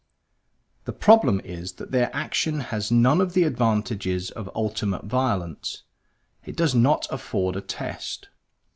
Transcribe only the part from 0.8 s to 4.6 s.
The problem is that their action has none of the advantages of